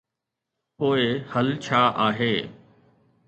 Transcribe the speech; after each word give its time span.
پوء 0.77 0.99
حل 1.33 1.47
ڇا 1.65 1.81
آهي؟ 2.09 2.33